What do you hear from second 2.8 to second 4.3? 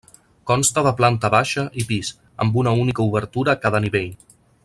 única obertura a cada nivell.